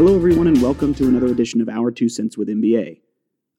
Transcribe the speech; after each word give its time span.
Hello, 0.00 0.16
everyone, 0.16 0.46
and 0.46 0.62
welcome 0.62 0.94
to 0.94 1.06
another 1.06 1.26
edition 1.26 1.60
of 1.60 1.68
Our 1.68 1.90
Two 1.90 2.08
Cents 2.08 2.38
with 2.38 2.48
MBA. 2.48 3.02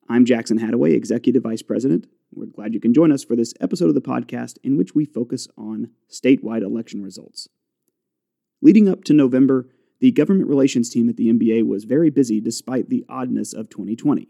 I'm 0.09 0.25
Jackson 0.25 0.57
Hadaway, 0.57 0.95
Executive 0.95 1.43
Vice 1.43 1.61
President. 1.61 2.07
We're 2.33 2.47
glad 2.47 2.73
you 2.73 2.79
can 2.79 2.95
join 2.95 3.11
us 3.11 3.23
for 3.23 3.35
this 3.35 3.53
episode 3.61 3.89
of 3.89 3.93
the 3.93 4.01
podcast 4.01 4.57
in 4.63 4.75
which 4.75 4.95
we 4.95 5.05
focus 5.05 5.47
on 5.55 5.91
statewide 6.09 6.63
election 6.63 7.03
results. 7.03 7.47
Leading 8.59 8.89
up 8.89 9.03
to 9.03 9.13
November, 9.13 9.69
the 9.99 10.11
government 10.11 10.49
relations 10.49 10.89
team 10.89 11.09
at 11.09 11.15
the 11.15 11.31
MBA 11.31 11.67
was 11.67 11.83
very 11.83 12.09
busy 12.09 12.41
despite 12.41 12.89
the 12.89 13.05
oddness 13.07 13.53
of 13.53 13.69
2020. 13.69 14.27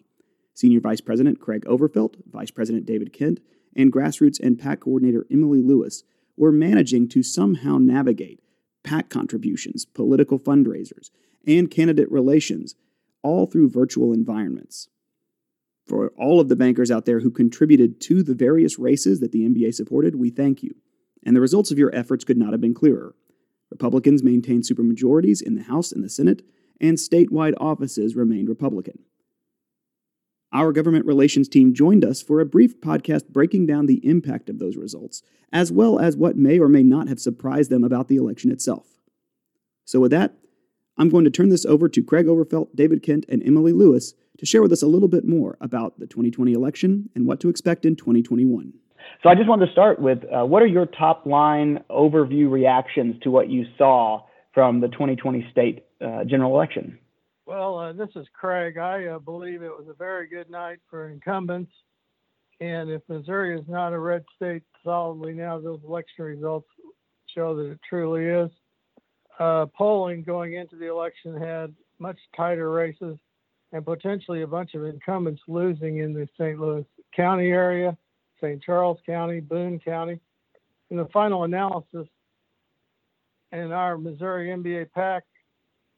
Senior 0.54 0.82
Vice 0.82 1.00
President 1.00 1.40
Craig 1.40 1.64
Overfelt, 1.64 2.16
Vice 2.30 2.52
President 2.52 2.86
David 2.86 3.14
Kent, 3.14 3.40
and 3.74 3.90
Grassroots 3.90 4.38
and 4.38 4.60
PAC 4.60 4.82
Coordinator 4.82 5.26
Emily 5.32 5.62
Lewis 5.62 6.04
were 6.36 6.52
managing 6.52 7.08
to 7.08 7.24
somehow 7.24 7.78
navigate 7.78 8.42
PAC 8.84 9.10
contributions, 9.10 9.86
political 9.86 10.38
fundraisers, 10.38 11.10
and 11.46 11.70
candidate 11.70 12.12
relations, 12.12 12.76
all 13.24 13.46
through 13.46 13.70
virtual 13.70 14.14
environments. 14.14 14.88
For 15.86 16.10
all 16.18 16.40
of 16.40 16.48
the 16.48 16.56
bankers 16.56 16.92
out 16.92 17.06
there 17.06 17.20
who 17.20 17.32
contributed 17.32 18.00
to 18.02 18.24
the 18.24 18.36
various 18.36 18.80
races 18.80 19.20
that 19.20 19.32
the 19.32 19.48
MBA 19.48 19.74
supported, 19.74 20.16
we 20.16 20.30
thank 20.30 20.64
you. 20.64 20.76
And 21.26 21.36
the 21.36 21.42
results 21.42 21.72
of 21.72 21.78
your 21.78 21.94
efforts 21.96 22.24
could 22.24 22.38
not 22.38 22.52
have 22.52 22.62
been 22.62 22.74
clearer. 22.74 23.16
Republicans 23.70 24.24
maintained 24.24 24.64
supermajorities 24.64 25.42
in 25.42 25.56
the 25.56 25.64
House 25.64 25.92
and 25.92 26.04
the 26.04 26.10
Senate, 26.10 26.44
and 26.80 26.98
statewide 26.98 27.54
offices 27.60 28.16
remained 28.16 28.50
Republican. 28.50 29.00
Our 30.54 30.74
government 30.74 31.06
relations 31.06 31.48
team 31.48 31.74
joined 31.74 32.04
us 32.04 32.22
for 32.22 32.42
a 32.42 32.46
brief 32.46 32.82
podcast 32.82 33.30
breaking 33.30 33.68
down 33.68 33.86
the 33.86 34.06
impact 34.06 34.50
of 34.50 34.60
those 34.60 34.76
results, 34.76 35.24
as 35.54 35.72
well 35.72 36.00
as 36.00 36.18
what 36.18 36.36
may 36.36 36.60
or 36.60 36.68
may 36.68 36.84
not 36.84 37.08
have 37.08 37.20
surprised 37.20 37.70
them 37.70 37.84
about 37.84 38.10
the 38.10 38.18
election 38.18 38.52
itself. 38.52 38.88
So, 39.86 40.02
with 40.02 40.12
that, 40.12 40.36
I'm 40.98 41.10
going 41.10 41.26
to 41.26 41.32
turn 41.32 41.50
this 41.50 41.66
over 41.66 41.90
to 41.90 42.04
Craig 42.04 42.28
Overfelt, 42.28 42.76
David 42.76 43.02
Kent, 43.04 43.26
and 43.30 43.42
Emily 43.44 43.72
Lewis 43.72 44.14
to 44.38 44.46
share 44.46 44.62
with 44.62 44.72
us 44.72 44.82
a 44.82 44.88
little 44.88 45.08
bit 45.08 45.26
more 45.26 45.58
about 45.62 46.00
the 46.00 46.08
2020 46.08 46.54
election 46.54 47.10
and 47.16 47.26
what 47.26 47.40
to 47.40 47.50
expect 47.50 47.86
in 47.86 47.96
2021. 47.96 48.74
So, 49.24 49.30
I 49.30 49.36
just 49.36 49.48
wanted 49.50 49.66
to 49.68 49.72
start 49.72 50.00
with 50.00 50.20
uh, 50.26 50.46
what 50.46 50.62
are 50.62 50.68
your 50.68 50.86
top 50.86 51.26
line 51.26 51.84
overview 51.90 52.50
reactions 52.50 53.16
to 53.24 53.32
what 53.32 53.50
you 53.50 53.66
saw 53.78 54.24
from 54.54 54.80
the 54.80 54.88
2020 54.90 55.48
state 55.52 55.86
uh, 56.02 56.24
general 56.24 56.54
election? 56.54 57.00
Well, 57.46 57.78
uh, 57.78 57.94
this 57.94 58.10
is 58.16 58.28
Craig. 58.34 58.78
I 58.78 59.08
uh, 59.08 59.20
believe 59.20 59.62
it 59.62 59.70
was 59.70 59.88
a 59.90 59.94
very 59.94 60.28
good 60.28 60.50
night 60.50 60.80
for 60.90 61.10
incumbents. 61.10 61.72
And 62.60 62.92
if 62.92 63.02
Missouri 63.10 63.60
is 63.60 63.66
not 63.68 63.92
a 63.92 64.00
red 64.00 64.24
state 64.36 64.62
solidly 64.84 65.34
now, 65.34 65.60
those 65.60 65.80
election 65.84 66.26
results 66.26 66.68
show 67.34 67.56
that 67.56 67.72
it 67.72 67.80
truly 67.88 68.26
is. 68.26 68.52
Uh, 69.42 69.66
polling 69.76 70.22
going 70.22 70.54
into 70.54 70.76
the 70.76 70.86
election 70.86 71.36
had 71.36 71.74
much 71.98 72.18
tighter 72.38 72.70
races 72.70 73.18
and 73.72 73.84
potentially 73.84 74.44
a 74.44 74.48
bunch 74.48 74.76
of 74.76 74.86
incumbents 74.86 75.42
losing 75.48 75.98
in 75.98 76.14
the 76.14 76.30
St. 76.40 76.60
Louis 76.60 76.86
County 77.16 77.48
area, 77.48 77.98
St. 78.40 78.62
Charles 78.62 79.00
County, 79.04 79.40
Boone 79.40 79.80
County. 79.80 80.20
In 80.92 80.98
the 80.98 81.08
final 81.12 81.44
analysis, 81.46 82.08
in 83.52 83.72
our 83.72 83.98
Missouri 83.98 84.50
MBA 84.50 84.92
PAC 84.92 85.24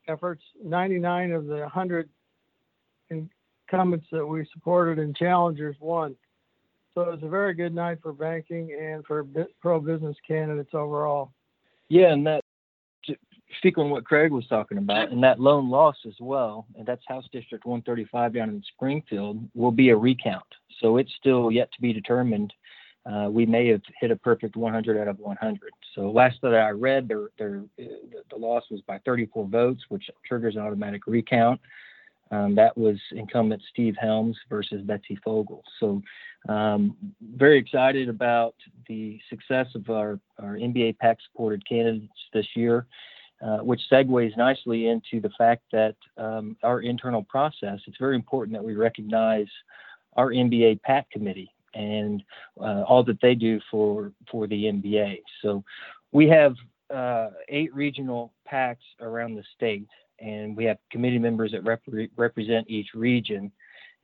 efforts, 0.07 0.41
99 0.63 1.33
of 1.33 1.45
the 1.45 1.57
100 1.57 2.07
incumbents 3.09 4.07
that 4.13 4.25
we 4.25 4.47
supported 4.53 4.99
and 4.99 5.13
challengers 5.17 5.75
won. 5.81 6.15
So 6.93 7.01
it 7.01 7.11
was 7.11 7.23
a 7.23 7.29
very 7.29 7.55
good 7.55 7.75
night 7.75 7.97
for 8.01 8.13
banking 8.13 8.73
and 8.81 9.05
for 9.05 9.25
pro 9.59 9.81
business 9.81 10.15
candidates 10.25 10.73
overall. 10.73 11.33
Yeah, 11.89 12.13
and 12.13 12.25
that 12.25 12.42
speak 13.57 13.77
on 13.77 13.89
what 13.89 14.05
Craig 14.05 14.31
was 14.31 14.47
talking 14.47 14.77
about, 14.77 15.11
and 15.11 15.23
that 15.23 15.39
lone 15.39 15.69
loss 15.69 15.95
as 16.07 16.15
well, 16.19 16.65
and 16.77 16.85
that's 16.85 17.03
House 17.07 17.25
District 17.31 17.65
135 17.65 18.33
down 18.33 18.49
in 18.49 18.63
Springfield, 18.75 19.47
will 19.53 19.71
be 19.71 19.89
a 19.89 19.95
recount. 19.95 20.45
So 20.79 20.97
it's 20.97 21.13
still 21.19 21.51
yet 21.51 21.71
to 21.73 21.81
be 21.81 21.93
determined 21.93 22.53
uh, 23.05 23.27
we 23.29 23.45
may 23.45 23.67
have 23.67 23.81
hit 23.99 24.11
a 24.11 24.15
perfect 24.15 24.55
100 24.55 24.97
out 24.97 25.07
of 25.07 25.19
100. 25.19 25.71
So 25.93 26.09
last 26.09 26.37
that 26.41 26.55
I 26.55 26.69
read, 26.69 27.07
their, 27.07 27.27
the 27.37 28.35
loss 28.37 28.63
was 28.71 28.81
by 28.87 28.99
34 28.99 29.47
votes, 29.47 29.83
which 29.89 30.09
triggers 30.25 30.55
an 30.55 30.61
automatic 30.61 31.05
recount. 31.05 31.59
Um, 32.31 32.55
that 32.55 32.75
was 32.77 32.97
incumbent 33.11 33.61
Steve 33.69 33.95
Helms 33.99 34.37
versus 34.49 34.81
Betsy 34.81 35.19
Fogle. 35.23 35.63
So 35.79 36.01
um, 36.49 36.95
very 37.35 37.59
excited 37.59 38.09
about 38.09 38.55
the 38.87 39.19
success 39.29 39.67
of 39.75 39.89
our, 39.89 40.19
our 40.39 40.55
MBA 40.55 40.97
PAC 40.97 41.17
supported 41.29 41.67
candidates 41.67 42.07
this 42.33 42.47
year. 42.55 42.87
Uh, 43.43 43.57
which 43.57 43.81
segues 43.91 44.37
nicely 44.37 44.87
into 44.87 45.19
the 45.19 45.31
fact 45.37 45.63
that 45.69 45.95
um, 46.17 46.55
our 46.63 46.79
internal 46.79 47.23
process, 47.23 47.77
it's 47.87 47.97
very 47.99 48.15
important 48.15 48.53
that 48.53 48.63
we 48.63 48.73
recognize 48.73 49.47
our 50.15 50.29
MBA 50.29 50.81
PAC 50.83 51.09
committee 51.09 51.51
and 51.73 52.23
uh, 52.61 52.83
all 52.83 53.03
that 53.03 53.19
they 53.21 53.35
do 53.35 53.59
for 53.69 54.13
for 54.31 54.47
the 54.47 54.63
MBA. 54.65 55.17
So 55.41 55.61
we 56.13 56.29
have 56.29 56.55
uh, 56.93 57.31
eight 57.49 57.73
regional 57.75 58.31
PACs 58.49 58.77
around 59.01 59.35
the 59.35 59.43
state, 59.55 59.89
and 60.19 60.55
we 60.55 60.63
have 60.63 60.77
committee 60.89 61.19
members 61.19 61.51
that 61.51 61.65
rep- 61.65 61.81
represent 62.15 62.69
each 62.69 62.93
region. 62.93 63.51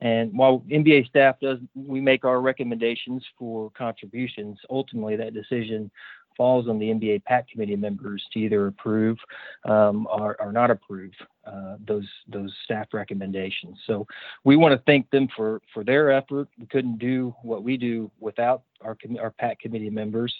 And 0.02 0.36
while 0.36 0.64
MBA 0.70 1.08
staff 1.08 1.36
does, 1.40 1.58
we 1.74 2.00
make 2.00 2.26
our 2.26 2.42
recommendations 2.42 3.24
for 3.38 3.70
contributions. 3.70 4.58
Ultimately, 4.68 5.16
that 5.16 5.32
decision 5.32 5.90
falls 6.40 6.68
on 6.68 6.78
the 6.78 6.86
MBA 6.86 7.22
PAC 7.24 7.50
committee 7.50 7.76
members 7.76 8.24
to 8.32 8.38
either 8.38 8.68
approve 8.68 9.18
um, 9.66 10.08
or, 10.10 10.40
or, 10.40 10.52
not 10.52 10.70
approve 10.70 11.10
uh, 11.44 11.76
those 11.86 12.08
those 12.28 12.50
staff 12.64 12.86
recommendations. 12.94 13.76
So 13.86 14.06
we 14.42 14.56
want 14.56 14.72
to 14.72 14.82
thank 14.86 15.10
them 15.10 15.28
for 15.36 15.60
for 15.74 15.84
their 15.84 16.10
effort. 16.10 16.48
We 16.58 16.64
couldn't 16.64 16.96
do 16.96 17.34
what 17.42 17.62
we 17.62 17.76
do 17.76 18.10
without 18.20 18.62
our 18.80 18.96
our 19.20 19.32
PAC 19.32 19.60
committee 19.60 19.90
members. 19.90 20.34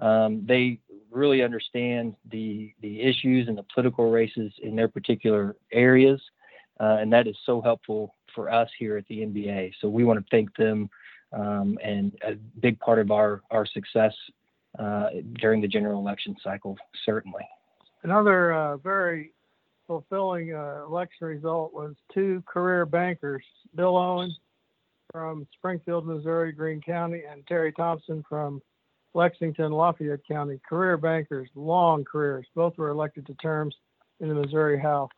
Um, 0.00 0.42
they 0.48 0.78
really 1.10 1.42
understand 1.42 2.16
the 2.30 2.72
the 2.80 3.02
issues 3.02 3.46
and 3.48 3.58
the 3.58 3.66
political 3.74 4.10
races 4.10 4.54
in 4.62 4.74
their 4.74 4.88
particular 4.88 5.54
areas, 5.70 6.18
uh, 6.80 6.96
and 6.98 7.12
that 7.12 7.26
is 7.26 7.36
so 7.44 7.60
helpful 7.60 8.14
for 8.34 8.50
us 8.50 8.70
here 8.78 8.96
at 8.96 9.06
the 9.08 9.18
MBA. 9.18 9.74
So 9.82 9.90
we 9.90 10.04
want 10.04 10.18
to 10.18 10.24
thank 10.30 10.56
them. 10.56 10.88
Um, 11.34 11.78
and 11.82 12.12
a 12.26 12.34
big 12.60 12.78
part 12.78 12.98
of 12.98 13.10
our, 13.10 13.40
our 13.50 13.64
success 13.64 14.12
during 15.34 15.60
the 15.60 15.68
general 15.68 16.00
election 16.00 16.36
cycle, 16.42 16.76
certainly. 17.04 17.46
Another 18.02 18.52
uh, 18.52 18.76
very 18.78 19.32
fulfilling 19.86 20.54
uh, 20.54 20.84
election 20.86 21.26
result 21.26 21.72
was 21.72 21.94
two 22.12 22.42
career 22.46 22.86
bankers, 22.86 23.44
Bill 23.74 23.96
Owen 23.96 24.34
from 25.12 25.46
Springfield, 25.58 26.06
Missouri, 26.06 26.52
Greene 26.52 26.80
County, 26.80 27.22
and 27.30 27.46
Terry 27.46 27.72
Thompson 27.72 28.24
from 28.28 28.62
Lexington, 29.14 29.70
Lafayette 29.70 30.26
County. 30.26 30.58
Career 30.66 30.96
bankers, 30.96 31.48
long 31.54 32.02
careers. 32.02 32.46
Both 32.54 32.78
were 32.78 32.88
elected 32.88 33.26
to 33.26 33.34
terms 33.34 33.76
in 34.20 34.28
the 34.28 34.34
Missouri 34.34 34.80
House. 34.80 35.10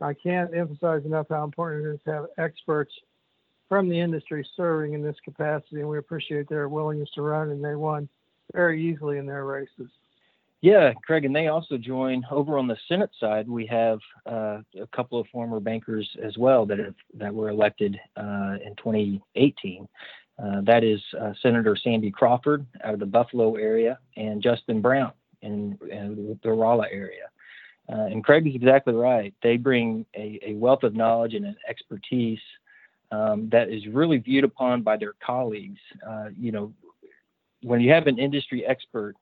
I 0.00 0.14
can't 0.14 0.54
emphasize 0.54 1.04
enough 1.04 1.26
how 1.28 1.44
important 1.44 1.86
it 1.86 1.90
is 1.90 2.00
to 2.04 2.12
have 2.12 2.26
experts 2.38 2.92
from 3.68 3.88
the 3.88 4.00
industry 4.00 4.48
serving 4.56 4.94
in 4.94 5.02
this 5.02 5.16
capacity, 5.24 5.80
and 5.80 5.88
we 5.88 5.98
appreciate 5.98 6.48
their 6.48 6.68
willingness 6.68 7.10
to 7.16 7.22
run, 7.22 7.50
and 7.50 7.62
they 7.62 7.74
won 7.74 8.08
very 8.52 8.82
easily 8.82 9.18
in 9.18 9.26
their 9.26 9.44
races. 9.44 9.88
Yeah, 10.60 10.92
Craig, 11.06 11.24
and 11.24 11.34
they 11.34 11.46
also 11.46 11.76
join 11.78 12.24
over 12.30 12.58
on 12.58 12.66
the 12.66 12.76
Senate 12.88 13.10
side. 13.20 13.48
We 13.48 13.64
have 13.66 14.00
uh, 14.26 14.58
a 14.80 14.86
couple 14.94 15.20
of 15.20 15.28
former 15.28 15.60
bankers 15.60 16.08
as 16.20 16.36
well 16.36 16.66
that 16.66 16.80
have 16.80 16.96
that 17.14 17.32
were 17.32 17.48
elected 17.48 17.98
uh, 18.16 18.56
in 18.64 18.74
2018. 18.76 19.86
Uh, 20.42 20.60
that 20.62 20.82
is 20.82 21.00
uh, 21.20 21.32
Senator 21.42 21.76
Sandy 21.76 22.10
Crawford 22.10 22.66
out 22.84 22.94
of 22.94 23.00
the 23.00 23.06
Buffalo 23.06 23.56
area 23.56 23.98
and 24.16 24.42
Justin 24.42 24.80
Brown 24.80 25.12
in, 25.42 25.78
in 25.90 26.38
the 26.42 26.50
Rolla 26.50 26.86
area. 26.90 27.28
Uh, 27.90 28.06
and 28.06 28.22
Craig 28.22 28.46
is 28.46 28.54
exactly 28.54 28.94
right. 28.94 29.34
They 29.42 29.56
bring 29.56 30.04
a, 30.14 30.38
a 30.44 30.54
wealth 30.54 30.82
of 30.82 30.94
knowledge 30.94 31.34
and 31.34 31.46
an 31.46 31.56
expertise 31.68 32.40
um, 33.10 33.48
that 33.50 33.70
is 33.70 33.86
really 33.86 34.18
viewed 34.18 34.44
upon 34.44 34.82
by 34.82 34.96
their 34.96 35.14
colleagues. 35.24 35.80
Uh, 36.06 36.26
you 36.38 36.52
know, 36.52 36.72
when 37.62 37.80
you 37.80 37.90
have 37.92 38.06
an 38.06 38.18
industry 38.18 38.64
expert 38.66 39.14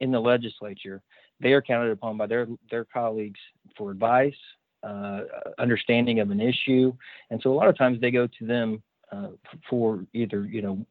in 0.00 0.10
the 0.10 0.20
legislature, 0.20 1.02
they 1.40 1.52
are 1.52 1.62
counted 1.62 1.90
upon 1.90 2.16
by 2.16 2.26
their 2.26 2.46
their 2.70 2.84
colleagues 2.84 3.40
for 3.76 3.90
advice, 3.90 4.34
uh, 4.82 5.22
understanding 5.58 6.20
of 6.20 6.30
an 6.30 6.40
issue, 6.40 6.92
and 7.30 7.40
so 7.42 7.52
a 7.52 7.54
lot 7.54 7.68
of 7.68 7.76
times 7.76 8.00
they 8.00 8.10
go 8.10 8.26
to 8.38 8.46
them 8.46 8.82
uh, 9.12 9.28
for 9.68 10.04
either 10.12 10.44
you 10.44 10.62
know 10.62 10.86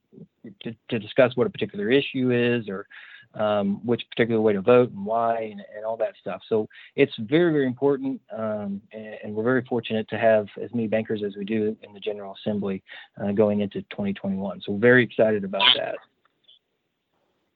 to, 0.61 0.75
to, 0.89 0.99
discuss 0.99 1.35
what 1.35 1.47
a 1.47 1.49
particular 1.49 1.89
issue 1.89 2.31
is 2.31 2.69
or 2.69 2.85
um, 3.33 3.85
which 3.85 4.03
particular 4.11 4.39
way 4.39 4.53
to 4.53 4.61
vote 4.61 4.91
and 4.91 5.05
why 5.05 5.41
and, 5.41 5.61
and, 5.75 5.83
all 5.83 5.97
that 5.97 6.13
stuff. 6.21 6.41
So 6.47 6.67
it's 6.95 7.13
very 7.19 7.51
very 7.51 7.65
important, 7.65 8.21
um, 8.31 8.81
and, 8.91 9.15
and, 9.23 9.35
we're 9.35 9.43
very 9.43 9.65
fortunate 9.65 10.07
to 10.09 10.17
have 10.17 10.47
as 10.61 10.71
many 10.73 10.87
bankers 10.87 11.23
as 11.25 11.35
we 11.35 11.45
do 11.45 11.75
in 11.81 11.93
the 11.93 11.99
General 11.99 12.35
Assembly 12.39 12.83
uh, 13.21 13.31
going 13.31 13.61
into 13.61 13.81
2021. 13.83 14.61
So 14.65 14.77
very 14.77 15.03
excited 15.03 15.43
about 15.43 15.63
that. 15.77 15.95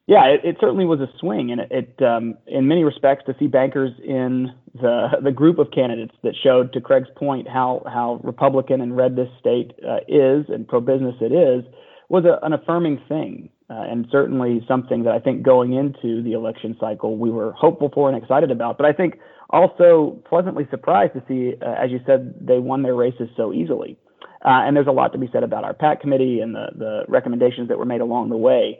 Yeah, 0.07 0.23
it, 0.27 0.39
it, 0.45 0.57
certainly 0.61 0.85
was 0.85 1.01
a 1.01 1.09
swing, 1.19 1.51
and 1.51 1.59
it, 1.59 1.69
it 1.69 2.03
um, 2.05 2.37
in 2.47 2.65
many 2.65 2.85
respects, 2.85 3.25
to 3.25 3.35
see 3.37 3.47
bankers 3.47 3.91
in 4.01 4.53
the 4.73 5.09
the 5.21 5.31
group 5.31 5.59
of 5.59 5.69
candidates 5.71 6.13
that 6.23 6.33
showed, 6.41 6.71
to 6.73 6.81
Craig's 6.81 7.09
point, 7.17 7.45
how 7.45 7.83
how 7.85 8.21
Republican 8.23 8.79
and 8.79 8.95
red 8.95 9.17
this 9.17 9.27
state 9.37 9.73
uh, 9.85 9.97
is 10.07 10.45
and 10.47 10.65
pro 10.65 10.79
business 10.79 11.15
it 11.19 11.33
is, 11.33 11.65
was 12.07 12.23
a, 12.23 12.39
an 12.45 12.53
affirming 12.53 13.01
thing, 13.09 13.49
uh, 13.69 13.83
and 13.91 14.07
certainly 14.09 14.63
something 14.65 15.03
that 15.03 15.13
I 15.13 15.19
think 15.19 15.43
going 15.43 15.73
into 15.73 16.23
the 16.23 16.31
election 16.31 16.77
cycle 16.79 17.17
we 17.17 17.29
were 17.29 17.51
hopeful 17.51 17.91
for 17.93 18.09
and 18.09 18.17
excited 18.17 18.49
about. 18.49 18.77
But 18.77 18.85
I 18.85 18.93
think 18.93 19.19
also 19.49 20.23
pleasantly 20.29 20.65
surprised 20.71 21.15
to 21.15 21.23
see, 21.27 21.55
uh, 21.61 21.83
as 21.83 21.91
you 21.91 21.99
said, 22.05 22.33
they 22.39 22.59
won 22.59 22.81
their 22.81 22.95
races 22.95 23.27
so 23.35 23.51
easily. 23.51 23.97
Uh, 24.45 24.63
and 24.63 24.77
there's 24.77 24.87
a 24.87 24.91
lot 24.91 25.11
to 25.11 25.17
be 25.17 25.27
said 25.33 25.43
about 25.43 25.65
our 25.65 25.73
PAC 25.73 25.99
committee 25.99 26.39
and 26.39 26.55
the 26.55 26.67
the 26.77 27.03
recommendations 27.09 27.67
that 27.67 27.77
were 27.77 27.83
made 27.83 27.99
along 27.99 28.29
the 28.29 28.37
way 28.37 28.79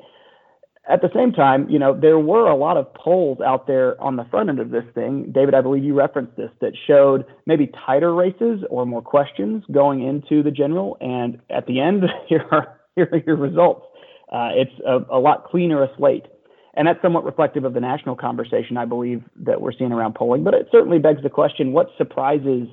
at 0.90 1.02
the 1.02 1.10
same 1.14 1.34
time, 1.34 1.70
you 1.70 1.80
know, 1.80 1.98
there 2.00 2.18
were 2.18 2.48
a 2.48 2.56
lot 2.56 2.78
of 2.78 2.94
polls 2.94 3.40
out 3.46 3.68
there 3.68 4.00
on 4.02 4.16
the 4.16 4.26
front 4.26 4.50
end 4.50 4.60
of 4.60 4.70
this 4.70 4.86
thing. 4.96 5.32
David, 5.34 5.54
I 5.54 5.62
believe 5.62 5.84
you 5.84 5.94
referenced 5.94 6.38
this 6.38 6.50
that 6.62 6.74
showed 6.88 7.26
maybe 7.46 7.70
tighter 7.86 8.14
races 8.14 8.64
or 8.70 8.86
more 8.86 9.02
questions 9.02 9.64
going 9.72 10.02
into 10.02 10.44
the 10.44 10.52
general. 10.52 10.98
And 11.02 11.40
at 11.50 11.66
the 11.68 11.82
end, 11.82 12.04
here 12.28 12.46
are, 12.52 12.80
here 12.96 13.10
are 13.12 13.22
your 13.26 13.36
results. 13.36 13.86
Uh, 14.32 14.50
it's 14.54 14.72
a, 14.86 15.18
a 15.18 15.20
lot 15.20 15.46
cleaner 15.46 15.84
a 15.84 15.90
slate. 15.98 16.26
And 16.74 16.88
that's 16.88 17.02
somewhat 17.02 17.26
reflective 17.26 17.66
of 17.66 17.74
the 17.74 17.80
national 17.80 18.16
conversation, 18.16 18.78
I 18.78 18.86
believe, 18.86 19.24
that 19.38 19.60
we're 19.60 19.72
seeing 19.72 19.92
around 19.92 20.14
polling. 20.14 20.44
But 20.44 20.54
it 20.54 20.68
certainly 20.72 21.00
begs 21.00 21.24
the 21.24 21.30
question 21.30 21.74
what 21.74 21.88
surprises 21.98 22.68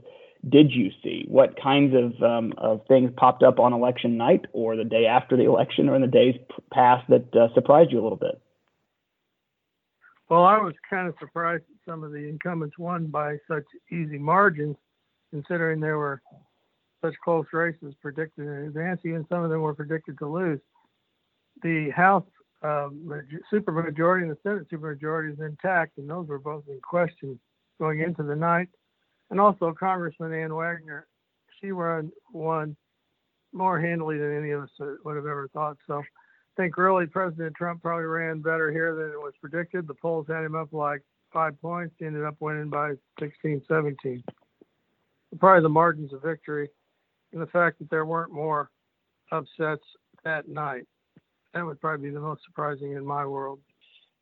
did 0.49 0.73
you 0.73 0.91
see? 1.03 1.25
What 1.29 1.61
kinds 1.61 1.95
of 1.95 2.23
um, 2.23 2.53
of 2.59 2.83
things 2.87 3.11
popped 3.17 3.43
up 3.43 3.59
on 3.59 3.73
election 3.73 4.17
night, 4.17 4.47
or 4.53 4.77
the 4.77 4.85
day 4.85 5.07
after 5.07 5.37
the 5.37 5.45
election, 5.45 5.89
or 5.89 5.97
in 5.97 6.03
the 6.03 6.09
days 6.09 6.35
past 6.73 7.09
that 7.09 7.35
uh, 7.35 7.53
surprised 7.55 7.93
you 7.93 8.01
a 8.01 8.03
little 8.05 8.19
bit? 8.19 8.41
Well, 10.29 10.45
I 10.45 10.59
was 10.59 10.75
kind 10.89 11.09
of 11.09 11.15
surprised 11.19 11.65
that 11.65 11.91
some 11.91 12.03
of 12.03 12.13
the 12.13 12.29
incumbents 12.29 12.79
won 12.79 13.07
by 13.07 13.37
such 13.49 13.65
easy 13.93 14.19
margins, 14.19 14.77
considering 15.31 15.81
there 15.81 15.99
were 15.99 16.21
such 17.03 17.15
close 17.23 17.47
races 17.53 17.95
predicted 18.01 18.47
in 18.47 18.67
advance. 18.67 19.01
Even 19.05 19.27
some 19.29 19.45
of 19.45 19.51
them 19.51 19.61
were 19.61 19.75
predicted 19.75 20.19
to 20.19 20.27
lose. 20.27 20.61
The 21.63 21.91
House 21.91 22.25
um, 22.63 23.23
supermajority 23.53 24.23
and 24.23 24.31
the 24.31 24.39
Senate 24.43 24.67
supermajority 24.71 25.35
is 25.35 25.41
intact, 25.41 25.99
and 25.99 26.09
those 26.09 26.27
were 26.29 26.39
both 26.39 26.65
in 26.69 26.81
question 26.81 27.39
going 27.79 28.01
into 28.01 28.23
the 28.23 28.37
night 28.37 28.69
and 29.35 29.41
also 29.41 29.75
Congressman 29.77 30.33
Ann 30.33 30.55
Wagner. 30.55 31.09
She 31.61 31.73
won 31.73 32.77
more 33.53 33.81
handily 33.81 34.17
than 34.17 34.39
any 34.39 34.53
of 34.53 34.63
us 34.63 34.71
would 34.79 35.17
have 35.17 35.27
ever 35.27 35.51
thought. 35.53 35.77
So 35.89 35.99
I 35.99 36.05
think 36.57 36.77
really 36.77 37.07
President 37.07 37.57
Trump 37.57 37.83
probably 37.83 38.05
ran 38.05 38.43
better 38.43 38.71
here 38.71 38.95
than 38.95 39.07
it 39.07 39.19
was 39.19 39.33
predicted. 39.41 39.89
The 39.89 39.95
polls 39.95 40.27
had 40.29 40.45
him 40.45 40.55
up 40.55 40.73
like 40.73 41.03
five 41.33 41.61
points. 41.61 41.97
He 41.99 42.07
ended 42.07 42.23
up 42.23 42.37
winning 42.39 42.71
by 42.71 42.93
16, 43.19 43.63
17. 43.67 44.23
Probably 45.41 45.63
the 45.63 45.69
margins 45.69 46.13
of 46.13 46.23
victory 46.23 46.69
and 47.33 47.43
the 47.43 47.49
fact 47.49 47.81
that 47.81 47.91
there 47.91 48.07
weren't 48.07 48.31
more 48.31 48.71
upsets 49.33 49.83
that 50.23 50.49
night. 50.49 50.87
That 51.55 51.67
would 51.67 51.81
probably 51.81 52.09
be 52.09 52.15
the 52.15 52.21
most 52.21 52.43
surprising 52.45 52.93
in 52.93 53.05
my 53.05 53.27
world. 53.27 53.59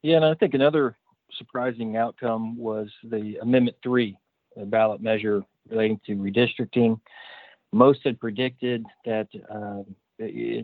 Yeah, 0.00 0.16
and 0.16 0.24
I 0.24 0.32
think 0.32 0.54
another 0.54 0.96
surprising 1.36 1.98
outcome 1.98 2.56
was 2.56 2.88
the 3.04 3.36
Amendment 3.42 3.76
3 3.82 4.16
a 4.56 4.64
ballot 4.64 5.00
measure 5.00 5.42
relating 5.68 6.00
to 6.06 6.16
redistricting. 6.16 7.00
Most 7.72 8.00
had 8.04 8.20
predicted 8.20 8.84
that 9.04 9.28
uh, 9.50 9.82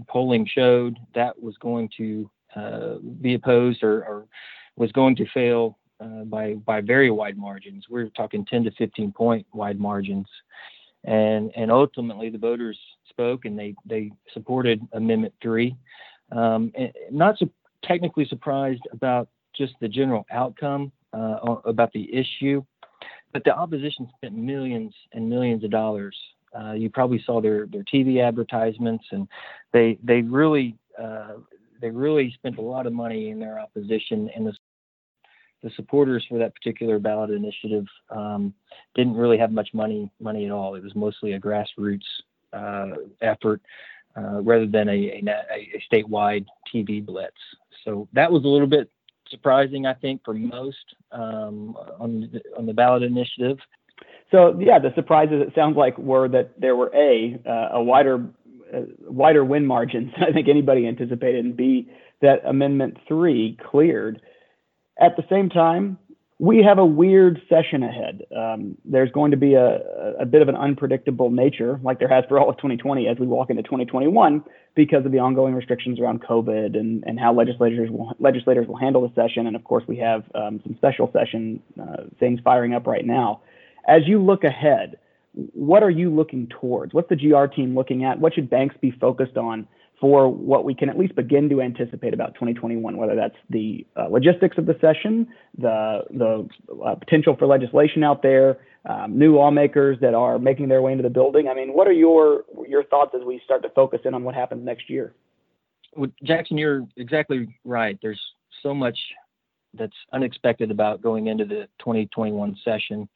polling 0.09 0.47
showed 0.47 0.99
that 1.15 1.41
was 1.41 1.57
going 1.59 1.89
to 1.97 2.31
uh, 2.55 2.97
be 3.21 3.35
opposed 3.35 3.83
or, 3.83 4.05
or, 4.05 4.27
was 4.77 4.93
going 4.93 5.17
to 5.17 5.27
fail 5.35 5.77
uh, 6.01 6.23
by 6.25 6.55
by 6.55 6.81
very 6.81 7.11
wide 7.11 7.37
margins. 7.37 7.87
We're 7.91 8.11
talking 8.11 8.45
10 8.45 8.63
to 8.65 8.71
15 8.73 9.11
point 9.13 9.45
wide 9.53 9.81
margins, 9.81 10.29
and 11.03 11.51
and 11.57 11.73
ultimately 11.73 12.31
the 12.31 12.39
voters 12.39 12.79
spoke 13.09 13.45
and 13.45 13.59
they 13.59 13.75
they 13.85 14.13
supported 14.33 14.81
Amendment 14.93 15.35
Three. 15.43 15.75
Um, 16.31 16.73
not 17.11 17.39
so 17.39 17.49
technically 17.83 18.25
surprised 18.27 18.87
about 18.93 19.29
just 19.57 19.75
the 19.81 19.89
general 19.89 20.25
outcome 20.31 20.93
uh, 21.13 21.57
about 21.65 21.93
the 21.93 22.15
issue 22.15 22.63
but 23.33 23.45
the 23.45 23.55
opposition 23.55 24.09
spent 24.17 24.35
millions 24.35 24.95
and 25.13 25.29
millions 25.29 25.65
of 25.65 25.71
dollars. 25.71 26.17
Uh, 26.59 26.73
you 26.73 26.89
probably 26.89 27.23
saw 27.25 27.41
their 27.41 27.67
their 27.67 27.85
TV 27.85 28.27
advertisements, 28.27 29.05
and 29.11 29.29
they 29.73 29.99
they 30.03 30.23
really 30.23 30.77
uh, 31.01 31.35
they 31.81 31.91
really 31.91 32.33
spent 32.35 32.59
a 32.59 32.63
lot 32.63 32.87
of 32.87 32.93
money 32.93 33.31
in 33.31 33.39
their 33.39 33.59
opposition. 33.59 34.31
And 34.35 34.47
the 34.47 34.55
the 35.63 35.71
supporters 35.77 36.25
for 36.29 36.39
that 36.39 36.55
particular 36.55 36.99
ballot 36.99 37.31
initiative 37.31 37.85
um, 38.11 38.55
didn't 38.95 39.17
really 39.17 39.39
have 39.39 39.53
much 39.53 39.71
money 39.75 40.11
money 40.21 40.47
at 40.47 40.53
all. 40.53 40.75
It 40.75 40.83
was 40.83 40.95
mostly 40.95 41.33
a 41.33 41.41
grassroots 41.41 42.01
uh, 42.53 42.93
effort 43.21 43.61
uh, 44.17 44.41
rather 44.43 44.67
than 44.67 44.89
a, 44.89 44.93
a, 44.93 45.23
a 45.53 45.83
statewide 45.93 46.47
TV 46.73 47.05
blitz. 47.05 47.37
So 47.85 48.09
that 48.13 48.31
was 48.31 48.45
a 48.45 48.49
little 48.49 48.67
bit 48.67 48.91
surprising, 49.31 49.87
I 49.87 49.95
think, 49.95 50.23
for 50.25 50.35
most 50.35 50.77
um, 51.13 51.77
on 51.99 52.31
the, 52.33 52.41
on 52.57 52.67
the 52.67 52.73
ballot 52.73 53.03
initiative. 53.03 53.59
So 54.31 54.59
yeah, 54.61 54.79
the 54.79 54.93
surprises 54.95 55.43
it 55.47 55.55
sounds 55.55 55.77
like 55.77 55.97
were 55.99 56.29
that 56.29 56.61
there 56.61 56.77
were 56.77 56.91
a 56.95 57.41
uh, 57.47 57.79
a 57.79 57.83
wider 57.83 58.27
uh, 58.75 58.81
wider 59.01 59.45
win 59.45 59.65
margins 59.67 60.13
I 60.17 60.33
think 60.33 60.49
anybody 60.49 60.87
anticipated, 60.87 61.45
and 61.45 61.57
b 61.57 61.91
that 62.21 62.45
Amendment 62.45 62.99
Three 63.07 63.57
cleared. 63.71 64.21
At 65.01 65.17
the 65.17 65.25
same 65.31 65.49
time, 65.49 65.97
we 66.41 66.63
have 66.63 66.79
a 66.79 66.87
weird 66.87 67.43
session 67.49 67.83
ahead. 67.83 68.23
Um, 68.37 68.77
there's 68.85 69.11
going 69.11 69.33
to 69.33 69.37
be 69.37 69.55
a, 69.55 69.81
a 70.21 70.25
bit 70.25 70.41
of 70.41 70.49
an 70.49 70.55
unpredictable 70.55 71.31
nature, 71.31 71.81
like 71.83 71.99
there 71.99 72.09
has 72.09 72.25
for 72.29 72.39
all 72.39 72.49
of 72.49 72.57
2020, 72.59 73.09
as 73.09 73.19
we 73.19 73.27
walk 73.27 73.51
into 73.51 73.63
2021, 73.65 74.45
because 74.77 75.05
of 75.05 75.11
the 75.11 75.19
ongoing 75.19 75.55
restrictions 75.55 75.99
around 75.99 76.23
COVID 76.23 76.79
and, 76.79 77.03
and 77.07 77.19
how 77.19 77.33
legislators 77.35 77.91
will, 77.91 78.13
legislators 78.21 78.69
will 78.69 78.77
handle 78.77 79.03
the 79.03 79.13
session. 79.21 79.49
And 79.49 79.57
of 79.57 79.65
course, 79.65 79.83
we 79.89 79.97
have 79.97 80.23
um, 80.37 80.61
some 80.63 80.77
special 80.77 81.11
session 81.13 81.61
uh, 81.81 82.05
things 82.21 82.39
firing 82.45 82.73
up 82.73 82.87
right 82.87 83.05
now. 83.05 83.41
As 83.89 84.03
you 84.07 84.23
look 84.23 84.45
ahead, 84.45 84.99
what 85.33 85.83
are 85.83 85.91
you 85.91 86.15
looking 86.15 86.47
towards? 86.61 86.95
What's 86.95 87.09
the 87.09 87.17
GR 87.17 87.47
team 87.47 87.75
looking 87.75 88.05
at? 88.05 88.21
What 88.21 88.35
should 88.35 88.49
banks 88.49 88.77
be 88.81 88.93
focused 88.93 89.37
on 89.37 89.67
for 90.01 90.29
what 90.33 90.65
we 90.65 90.75
can 90.75 90.89
at 90.89 90.99
least 90.99 91.15
begin 91.17 91.49
to 91.49 91.61
anticipate 91.61 92.15
about 92.15 92.35
2021, 92.35 92.97
whether 92.97 93.17
that's 93.17 93.35
the 93.51 93.85
uh, 93.97 94.07
logistics 94.09 94.57
of 94.57 94.67
the 94.67 94.77
session, 94.81 95.27
the 95.57 96.03
the 96.11 96.49
uh, 96.85 96.95
potential 96.95 97.35
for 97.37 97.47
legislation 97.47 98.05
out 98.05 98.23
there, 98.23 98.59
um, 98.87 99.19
new 99.19 99.37
lawmakers 99.37 99.99
that 100.01 100.15
are 100.15 100.39
making 100.39 100.69
their 100.69 100.83
way 100.83 100.93
into 100.93 101.03
the 101.03 101.11
building. 101.11 101.49
I 101.49 101.55
mean, 101.55 101.73
what 101.73 101.89
are 101.89 101.93
your 101.93 102.45
your 102.67 102.85
thoughts 102.85 103.13
as 103.19 103.25
we 103.25 103.41
start 103.45 103.63
to 103.63 103.71
focus 103.71 104.01
in 104.05 104.15
on 104.15 104.23
what 104.23 104.35
happens 104.35 104.65
next 104.65 104.89
year? 104.89 105.15
Well, 105.97 106.11
Jackson, 106.23 106.59
you're 106.59 106.87
exactly 106.97 107.59
right. 107.65 107.99
There's 108.01 108.21
so 108.63 108.75
much 108.75 108.99
that's 109.75 109.97
unexpected 110.13 110.71
about 110.71 111.03
going 111.03 111.27
into 111.27 111.45
the 111.45 111.69
2021 111.81 112.57
session. 112.65 113.09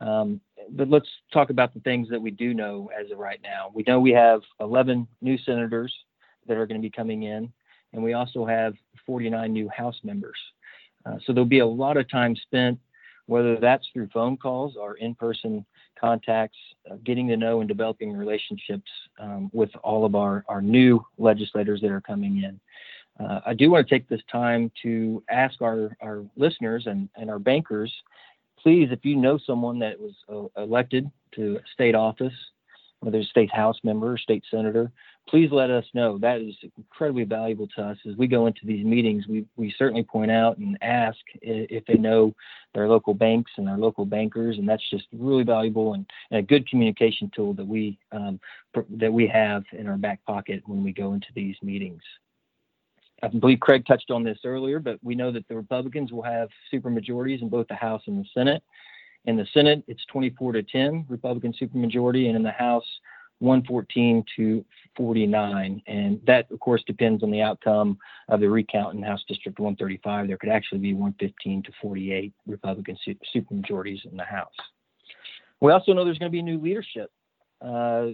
Um, 0.00 0.40
but 0.70 0.88
let's 0.88 1.08
talk 1.32 1.50
about 1.50 1.74
the 1.74 1.80
things 1.80 2.08
that 2.10 2.20
we 2.20 2.30
do 2.30 2.54
know 2.54 2.90
as 2.98 3.10
of 3.10 3.18
right 3.18 3.40
now. 3.42 3.70
We 3.72 3.84
know 3.86 4.00
we 4.00 4.10
have 4.10 4.40
11 4.60 5.06
new 5.20 5.38
senators 5.38 5.94
that 6.48 6.56
are 6.56 6.66
going 6.66 6.80
to 6.80 6.86
be 6.86 6.90
coming 6.90 7.24
in, 7.24 7.52
and 7.92 8.02
we 8.02 8.12
also 8.12 8.44
have 8.44 8.74
49 9.06 9.52
new 9.52 9.68
House 9.68 9.98
members. 10.02 10.38
Uh, 11.04 11.16
so 11.24 11.32
there'll 11.32 11.44
be 11.44 11.60
a 11.60 11.66
lot 11.66 11.96
of 11.96 12.10
time 12.10 12.34
spent, 12.36 12.78
whether 13.26 13.56
that's 13.56 13.86
through 13.92 14.08
phone 14.12 14.36
calls 14.36 14.76
or 14.76 14.94
in 14.94 15.14
person 15.14 15.64
contacts, 15.98 16.58
uh, 16.90 16.96
getting 17.04 17.28
to 17.28 17.36
know 17.36 17.60
and 17.60 17.68
developing 17.68 18.12
relationships 18.12 18.90
um, 19.20 19.50
with 19.52 19.70
all 19.82 20.04
of 20.04 20.14
our, 20.14 20.44
our 20.48 20.60
new 20.60 21.04
legislators 21.18 21.80
that 21.80 21.90
are 21.90 22.00
coming 22.00 22.42
in. 22.42 22.60
Uh, 23.24 23.40
I 23.46 23.54
do 23.54 23.70
want 23.70 23.88
to 23.88 23.94
take 23.94 24.08
this 24.08 24.20
time 24.30 24.70
to 24.82 25.22
ask 25.30 25.62
our, 25.62 25.96
our 26.02 26.24
listeners 26.36 26.86
and, 26.86 27.08
and 27.16 27.30
our 27.30 27.38
bankers 27.38 27.92
please, 28.66 28.88
if 28.90 29.04
you 29.04 29.14
know 29.14 29.38
someone 29.46 29.78
that 29.78 29.94
was 29.96 30.12
uh, 30.28 30.60
elected 30.60 31.08
to 31.36 31.60
state 31.72 31.94
office, 31.94 32.32
whether 32.98 33.18
it's 33.18 33.30
state 33.30 33.52
house 33.52 33.78
member 33.84 34.14
or 34.14 34.18
state 34.18 34.42
senator, 34.50 34.90
please 35.28 35.50
let 35.50 35.70
us 35.70 35.84
know. 35.94 36.18
That 36.18 36.40
is 36.40 36.54
incredibly 36.76 37.24
valuable 37.24 37.66
to 37.76 37.82
us 37.82 37.98
as 38.08 38.16
we 38.16 38.26
go 38.26 38.46
into 38.46 38.60
these 38.64 38.84
meetings. 38.84 39.26
We 39.26 39.44
we 39.56 39.74
certainly 39.78 40.04
point 40.04 40.30
out 40.30 40.58
and 40.58 40.78
ask 40.82 41.18
if 41.42 41.84
they 41.86 41.94
know 41.94 42.34
their 42.74 42.88
local 42.88 43.14
banks 43.14 43.50
and 43.56 43.66
their 43.66 43.78
local 43.78 44.04
bankers, 44.04 44.58
and 44.58 44.68
that's 44.68 44.88
just 44.90 45.04
really 45.12 45.44
valuable 45.44 45.94
and, 45.94 46.06
and 46.30 46.40
a 46.40 46.42
good 46.42 46.68
communication 46.68 47.30
tool 47.34 47.54
that 47.54 47.66
we 47.66 47.98
um, 48.12 48.40
that 48.90 49.12
we 49.12 49.26
have 49.26 49.64
in 49.72 49.86
our 49.86 49.96
back 49.96 50.24
pocket 50.24 50.62
when 50.66 50.82
we 50.82 50.92
go 50.92 51.14
into 51.14 51.28
these 51.34 51.56
meetings. 51.62 52.02
I 53.22 53.28
believe 53.28 53.60
Craig 53.60 53.86
touched 53.86 54.10
on 54.10 54.22
this 54.22 54.38
earlier, 54.44 54.78
but 54.78 54.98
we 55.02 55.14
know 55.14 55.32
that 55.32 55.48
the 55.48 55.56
Republicans 55.56 56.12
will 56.12 56.22
have 56.22 56.48
supermajorities 56.72 57.40
in 57.40 57.48
both 57.48 57.66
the 57.68 57.74
House 57.74 58.02
and 58.06 58.18
the 58.18 58.28
Senate. 58.34 58.62
In 59.24 59.36
the 59.36 59.46
Senate, 59.52 59.82
it's 59.88 60.04
24 60.12 60.52
to 60.52 60.62
10 60.62 61.06
Republican 61.08 61.52
supermajority, 61.60 62.26
and 62.26 62.36
in 62.36 62.42
the 62.42 62.50
House, 62.50 62.84
114 63.40 64.24
to 64.36 64.64
49. 64.96 65.82
And 65.86 66.20
that, 66.26 66.50
of 66.50 66.60
course, 66.60 66.82
depends 66.86 67.22
on 67.22 67.30
the 67.30 67.42
outcome 67.42 67.98
of 68.28 68.40
the 68.40 68.48
recount 68.48 68.94
in 68.94 69.02
House 69.02 69.24
District 69.28 69.58
135. 69.58 70.28
There 70.28 70.38
could 70.38 70.48
actually 70.48 70.78
be 70.78 70.94
115 70.94 71.62
to 71.64 71.72
48 71.80 72.32
Republican 72.46 72.96
supermajorities 73.34 74.10
in 74.10 74.16
the 74.16 74.24
House. 74.24 74.54
We 75.60 75.72
also 75.72 75.92
know 75.92 76.04
there's 76.04 76.18
going 76.18 76.30
to 76.30 76.36
be 76.36 76.42
new 76.42 76.60
leadership. 76.60 77.10
Uh, 77.60 78.08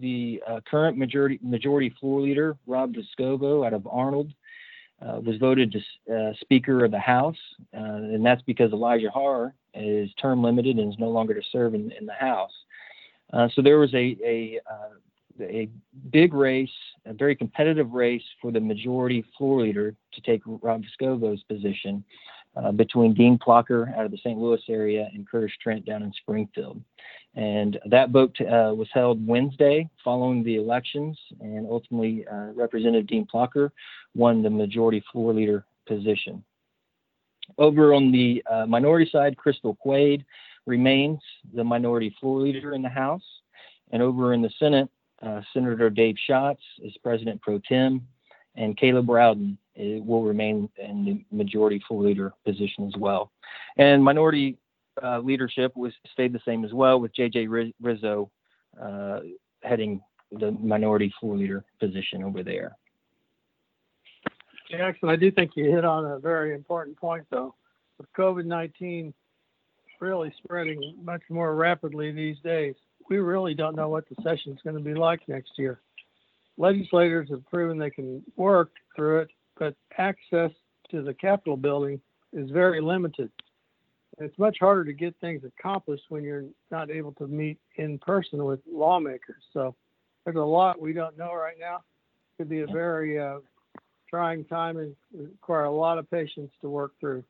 the 0.00 0.42
uh, 0.46 0.60
current 0.68 0.98
majority 0.98 1.38
majority 1.42 1.94
floor 2.00 2.20
leader, 2.20 2.56
Rob 2.66 2.94
Vescovo, 2.94 3.66
out 3.66 3.72
of 3.72 3.86
Arnold, 3.86 4.32
uh, 5.00 5.20
was 5.20 5.36
voted 5.38 5.72
to 5.72 6.14
uh, 6.14 6.32
Speaker 6.40 6.84
of 6.84 6.90
the 6.90 6.98
House, 6.98 7.38
uh, 7.74 7.78
and 7.78 8.24
that's 8.24 8.42
because 8.42 8.72
Elijah 8.72 9.10
Haahr 9.14 9.54
is 9.74 10.10
term 10.20 10.42
limited 10.42 10.78
and 10.78 10.92
is 10.92 10.98
no 10.98 11.08
longer 11.08 11.34
to 11.34 11.42
serve 11.52 11.74
in, 11.74 11.92
in 11.92 12.06
the 12.06 12.12
House. 12.12 12.52
Uh, 13.32 13.48
so 13.54 13.62
there 13.62 13.78
was 13.78 13.92
a 13.94 14.16
a, 14.24 14.60
uh, 14.70 15.44
a 15.44 15.68
big 16.10 16.34
race, 16.34 16.70
a 17.06 17.12
very 17.12 17.36
competitive 17.36 17.92
race 17.92 18.22
for 18.40 18.50
the 18.50 18.60
majority 18.60 19.24
floor 19.36 19.62
leader 19.62 19.94
to 20.12 20.20
take 20.22 20.42
Rob 20.44 20.82
Vescovo's 20.82 21.42
position 21.44 22.04
uh, 22.56 22.72
between 22.72 23.14
Dean 23.14 23.38
Plocher 23.38 23.96
out 23.96 24.04
of 24.04 24.10
the 24.10 24.18
St. 24.18 24.38
Louis 24.38 24.60
area 24.68 25.08
and 25.14 25.28
Curtis 25.28 25.52
Trent 25.62 25.86
down 25.86 26.02
in 26.02 26.12
Springfield. 26.12 26.80
And 27.36 27.78
that 27.86 28.10
vote 28.10 28.34
uh, 28.40 28.74
was 28.74 28.88
held 28.92 29.24
Wednesday 29.24 29.88
following 30.02 30.42
the 30.42 30.56
elections, 30.56 31.16
and 31.40 31.64
ultimately 31.70 32.26
uh, 32.26 32.50
Representative 32.54 33.06
Dean 33.06 33.26
Plocher 33.32 33.70
won 34.16 34.42
the 34.42 34.50
majority 34.50 35.02
floor 35.12 35.32
leader 35.32 35.64
position. 35.86 36.42
Over 37.56 37.94
on 37.94 38.10
the 38.10 38.42
minority 38.68 39.08
side, 39.10 39.36
Crystal 39.36 39.76
Quade 39.76 40.24
remains 40.70 41.18
the 41.52 41.64
minority 41.64 42.14
floor 42.20 42.40
leader 42.40 42.74
in 42.74 42.80
the 42.80 42.88
House. 42.88 43.24
And 43.90 44.00
over 44.00 44.32
in 44.32 44.40
the 44.40 44.50
Senate, 44.58 44.88
uh, 45.20 45.42
Senator 45.52 45.90
Dave 45.90 46.16
Schatz 46.26 46.62
is 46.82 46.96
president 47.02 47.42
pro 47.42 47.58
tem, 47.58 48.06
and 48.54 48.76
Caleb 48.76 49.10
Rowden 49.10 49.58
uh, 49.78 50.00
will 50.02 50.22
remain 50.22 50.70
in 50.78 51.04
the 51.04 51.36
majority 51.36 51.82
floor 51.86 52.04
leader 52.04 52.32
position 52.44 52.86
as 52.86 52.94
well. 52.96 53.32
And 53.76 54.02
minority 54.02 54.56
uh, 55.02 55.18
leadership 55.18 55.76
was 55.76 55.92
stayed 56.12 56.32
the 56.32 56.40
same 56.44 56.64
as 56.64 56.72
well, 56.72 57.00
with 57.00 57.14
J.J. 57.14 57.48
Rizzo 57.82 58.30
uh, 58.80 59.20
heading 59.62 60.00
the 60.30 60.52
minority 60.52 61.12
floor 61.18 61.36
leader 61.36 61.64
position 61.80 62.22
over 62.22 62.42
there. 62.42 62.76
Jackson, 64.70 65.08
I 65.08 65.16
do 65.16 65.32
think 65.32 65.56
you 65.56 65.64
hit 65.64 65.84
on 65.84 66.04
a 66.06 66.18
very 66.20 66.54
important 66.54 66.96
point, 66.96 67.26
though. 67.30 67.54
With 67.98 68.06
COVID 68.16 68.46
19 68.46 69.12
really 70.00 70.32
spreading 70.42 70.96
much 71.02 71.22
more 71.28 71.54
rapidly 71.54 72.12
these 72.12 72.38
days, 72.42 72.74
we 73.08 73.18
really 73.18 73.54
don't 73.54 73.76
know 73.76 73.88
what 73.88 74.08
the 74.08 74.16
session 74.22 74.52
is 74.52 74.58
going 74.62 74.76
to 74.76 74.82
be 74.82 74.94
like 74.94 75.20
next 75.28 75.52
year. 75.58 75.80
Legislators 76.56 77.28
have 77.30 77.44
proven 77.46 77.78
they 77.78 77.90
can 77.90 78.22
work 78.36 78.70
through 78.94 79.20
it, 79.20 79.30
but 79.58 79.74
access 79.98 80.50
to 80.90 81.02
the 81.02 81.14
Capitol 81.14 81.56
building 81.56 82.00
is 82.32 82.50
very 82.50 82.80
limited. 82.80 83.30
It's 84.18 84.38
much 84.38 84.58
harder 84.60 84.84
to 84.84 84.92
get 84.92 85.14
things 85.20 85.42
accomplished 85.44 86.04
when 86.08 86.22
you're 86.22 86.44
not 86.70 86.90
able 86.90 87.12
to 87.12 87.26
meet 87.26 87.58
in 87.76 87.98
person 87.98 88.44
with 88.44 88.60
lawmakers. 88.70 89.42
So 89.52 89.74
there's 90.24 90.36
a 90.36 90.40
lot 90.40 90.80
we 90.80 90.92
don't 90.92 91.16
know 91.16 91.34
right 91.34 91.56
now. 91.58 91.76
It 91.76 92.42
could 92.42 92.48
be 92.48 92.60
a 92.60 92.66
very 92.66 93.18
uh, 93.18 93.38
trying 94.08 94.44
time 94.44 94.76
and 94.76 94.94
require 95.14 95.64
a 95.64 95.72
lot 95.72 95.98
of 95.98 96.10
patience 96.10 96.50
to 96.60 96.68
work 96.68 96.92
through. 97.00 97.24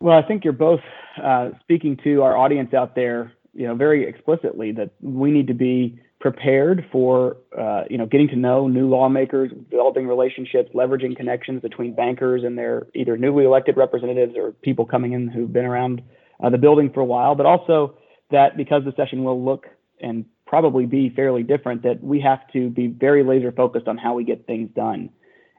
Well, 0.00 0.16
I 0.16 0.22
think 0.22 0.44
you're 0.44 0.52
both 0.52 0.80
uh, 1.22 1.50
speaking 1.60 1.96
to 2.04 2.22
our 2.22 2.36
audience 2.36 2.74
out 2.74 2.94
there, 2.94 3.32
you 3.54 3.66
know, 3.66 3.74
very 3.74 4.06
explicitly 4.06 4.72
that 4.72 4.90
we 5.00 5.30
need 5.30 5.46
to 5.46 5.54
be 5.54 5.98
prepared 6.20 6.86
for, 6.92 7.36
uh, 7.58 7.84
you 7.88 7.96
know, 7.96 8.06
getting 8.06 8.28
to 8.28 8.36
know 8.36 8.68
new 8.68 8.88
lawmakers, 8.88 9.50
developing 9.70 10.06
relationships, 10.06 10.70
leveraging 10.74 11.16
connections 11.16 11.62
between 11.62 11.94
bankers 11.94 12.42
and 12.44 12.58
their 12.58 12.86
either 12.94 13.16
newly 13.16 13.44
elected 13.44 13.76
representatives 13.76 14.34
or 14.36 14.52
people 14.52 14.84
coming 14.84 15.12
in 15.12 15.28
who've 15.28 15.52
been 15.52 15.64
around 15.64 16.02
uh, 16.42 16.50
the 16.50 16.58
building 16.58 16.90
for 16.92 17.00
a 17.00 17.04
while. 17.04 17.34
But 17.34 17.46
also 17.46 17.96
that 18.30 18.56
because 18.56 18.84
the 18.84 18.92
session 18.96 19.24
will 19.24 19.42
look 19.42 19.66
and 20.00 20.26
probably 20.46 20.86
be 20.86 21.10
fairly 21.10 21.42
different, 21.42 21.82
that 21.82 22.02
we 22.02 22.20
have 22.20 22.40
to 22.52 22.68
be 22.70 22.86
very 22.86 23.24
laser 23.24 23.50
focused 23.50 23.88
on 23.88 23.96
how 23.96 24.14
we 24.14 24.24
get 24.24 24.46
things 24.46 24.70
done. 24.74 25.10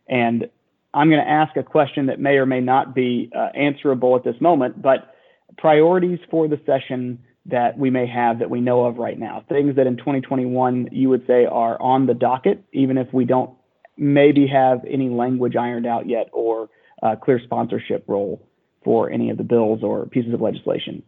And 0.08 0.50
I'm 0.94 1.10
going 1.10 1.24
to 1.24 1.29
ask 1.29 1.56
a 1.58 1.63
question 1.63 2.08
that 2.08 2.20
may 2.20 2.38
or 2.38 2.46
may 2.46 2.62
not 2.62 2.96
be 2.96 3.29
uh, 3.36 3.50
answerable 3.56 4.15
at 4.15 4.24
this 4.24 4.39
moment, 4.41 4.82
but 4.82 5.13
priorities 5.58 6.20
for 6.29 6.48
the 6.48 6.60
session 6.65 7.20
that 7.46 7.77
we 7.77 7.89
may 7.89 8.06
have 8.06 8.39
that 8.39 8.50
we 8.50 8.60
know 8.60 8.86
of 8.86 8.98
right 8.98 9.17
now, 9.17 9.44
things 9.48 9.75
that 9.77 9.88
in 9.88 9.98
2021 9.98 10.89
you 10.91 11.10
would 11.10 11.25
say 11.25 11.46
are 11.46 11.82
on 11.82 12.06
the 12.06 12.13
docket, 12.13 12.63
even 12.74 12.98
if 12.98 13.08
we 13.13 13.25
don't 13.25 13.51
maybe 13.98 14.46
have 14.48 14.82
any 14.88 15.10
language 15.10 15.56
ironed 15.56 15.86
out 15.86 16.08
yet 16.08 16.29
or 16.34 16.70
a 17.01 17.15
clear 17.15 17.39
sponsorship 17.44 18.03
role 18.08 18.48
for 18.84 19.10
any 19.10 19.29
of 19.29 19.38
the 19.38 19.44
bills 19.44 19.82
or 19.82 20.06
pieces 20.08 20.34
of 20.34 20.41
legislation. 20.41 21.01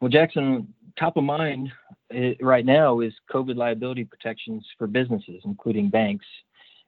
Well, 0.00 0.10
Jackson, 0.10 0.72
top 0.98 1.16
of 1.16 1.24
mind 1.24 1.70
eh, 2.12 2.34
right 2.40 2.64
now 2.64 3.00
is 3.00 3.12
COVID 3.32 3.56
liability 3.56 4.04
protections 4.04 4.66
for 4.78 4.86
businesses, 4.86 5.42
including 5.44 5.90
banks. 5.90 6.26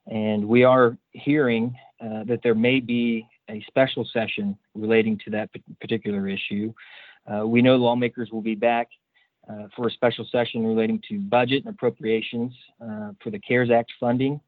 And 0.07 0.47
we 0.49 0.64
are 0.64 0.97
hearing 1.12 1.76
uh, 2.02 2.25
that 2.25 2.40
there 2.42 2.54
may 2.54 2.80
be 2.80 3.26
a 3.49 3.62
special 3.68 4.09
session 4.12 4.56
relating 4.75 5.18
to 5.25 5.30
that 5.30 5.50
particular 5.80 6.28
issue. 6.28 6.73
Uh, 7.26 7.47
we 7.47 7.62
know 7.62 7.76
lawmakers 7.76 8.30
will 8.32 8.42
be 8.42 8.54
back 8.54 8.88
uh, 9.49 9.66
for 9.76 9.87
a 9.87 9.90
special 9.90 10.26
session 10.30 10.66
relating 10.66 11.00
to 11.09 11.18
budget 11.18 11.64
and 11.64 11.75
appropriations 11.75 12.52
uh, 12.80 13.11
for 13.23 13.30
the 13.30 13.38
CARES 13.38 13.71
Act 13.71 13.92
funding. 13.99 14.40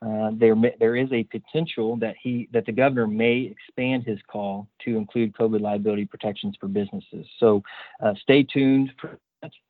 Uh, 0.00 0.30
there, 0.34 0.54
there 0.78 0.94
is 0.94 1.10
a 1.12 1.24
potential 1.24 1.96
that 1.96 2.14
he 2.22 2.48
that 2.52 2.64
the 2.66 2.72
governor 2.72 3.08
may 3.08 3.52
expand 3.52 4.04
his 4.04 4.18
call 4.30 4.68
to 4.84 4.96
include 4.96 5.34
COVID 5.34 5.60
liability 5.60 6.04
protections 6.04 6.54
for 6.60 6.68
businesses. 6.68 7.26
So, 7.40 7.64
uh, 8.00 8.14
stay 8.22 8.44
tuned 8.44 8.92
for 9.00 9.18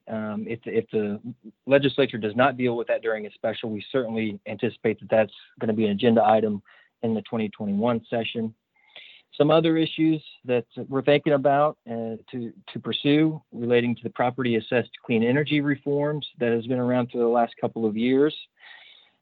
um, 0.08 0.47
if, 0.49 0.61
if 0.64 0.87
the 0.90 1.20
legislature 1.66 2.18
does 2.18 2.35
not 2.35 2.56
deal 2.56 2.76
with 2.76 2.88
that 2.88 3.02
during 3.02 3.26
a 3.26 3.30
special, 3.32 3.70
we 3.70 3.85
certainly 3.92 4.40
anticipate 4.47 4.99
that 5.00 5.11
that's 5.11 5.32
going 5.61 5.68
to 5.68 5.75
be 5.75 5.85
an 5.85 5.90
agenda 5.90 6.25
item 6.25 6.62
in 7.02 7.14
the 7.14 7.22
2021 7.22 8.00
session. 8.08 8.54
Some 9.36 9.50
other 9.50 9.76
issues 9.76 10.22
that 10.46 10.64
we're 10.88 11.02
thinking 11.02 11.34
about 11.34 11.78
uh, 11.88 12.16
to, 12.30 12.52
to 12.72 12.80
pursue 12.82 13.40
relating 13.52 13.94
to 13.94 14.02
the 14.02 14.10
property 14.10 14.56
assessed 14.56 14.90
clean 15.04 15.22
energy 15.22 15.60
reforms 15.60 16.26
that 16.40 16.50
has 16.50 16.66
been 16.66 16.78
around 16.78 17.10
for 17.12 17.18
the 17.18 17.28
last 17.28 17.54
couple 17.60 17.86
of 17.86 17.96
years. 17.96 18.34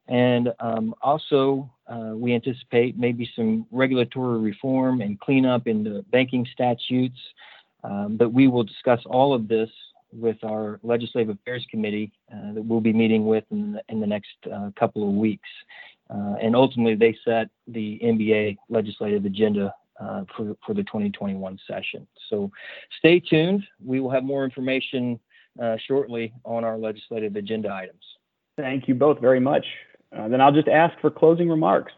And 0.09 0.53
um, 0.61 0.95
also, 1.03 1.71
uh, 1.89 2.13
we 2.15 2.33
anticipate 2.33 2.97
maybe 2.97 3.29
some 3.35 3.67
regulatory 3.71 4.39
reform 4.39 5.01
and 5.01 5.19
cleanup 5.21 5.67
in 5.67 5.83
the 5.83 6.05
banking 6.13 6.47
statutes. 6.53 7.19
Um, 7.85 8.17
but 8.17 8.33
we 8.33 8.49
will 8.49 8.65
discuss 8.65 9.01
all 9.07 9.35
of 9.35 9.49
this 9.49 9.71
with 10.13 10.37
our 10.45 10.81
Legislative 10.83 11.37
Affairs 11.37 11.67
Committee 11.71 12.13
uh, 12.33 12.55
that 12.55 12.65
we'll 12.65 12.81
be 12.81 12.93
meeting 12.93 13.27
with 13.27 13.45
in 13.51 13.73
the, 13.73 13.83
in 13.89 14.01
the 14.01 14.07
next 14.07 14.37
uh, 14.53 14.71
couple 14.79 15.09
of 15.09 15.15
weeks. 15.15 15.49
Uh, 16.09 16.35
and 16.41 16.55
ultimately, 16.55 16.95
they 16.95 17.17
set 17.25 17.49
the 17.67 18.01
MBA 18.03 18.57
legislative 18.69 19.25
agenda 19.25 19.75
uh, 20.01 20.25
for, 20.37 20.57
for 20.65 20.75
the 20.75 20.83
2021 20.85 21.59
session. 21.67 22.07
So 22.29 22.51
stay 22.99 23.21
tuned. 23.21 23.65
We 23.85 24.01
will 24.01 24.11
have 24.11 24.25
more 24.25 24.45
information 24.45 25.19
uh, 25.61 25.77
shortly 25.87 26.33
on 26.45 26.65
our 26.65 26.79
legislative 26.79 27.37
agenda 27.37 27.73
items. 27.73 28.03
Thank 28.57 28.89
you 28.89 28.95
both 28.95 29.21
very 29.21 29.41
much. 29.41 29.67
Uh, 30.17 30.29
then 30.29 30.41
I'll 30.41 30.53
just 30.53 30.69
ask 30.69 30.99
for 31.01 31.11
closing 31.11 31.49
remarks. 31.49 31.93